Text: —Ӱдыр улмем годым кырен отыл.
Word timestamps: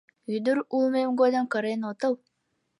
—Ӱдыр 0.35 0.57
улмем 0.75 1.09
годым 1.19 1.45
кырен 1.51 1.81
отыл. 1.91 2.13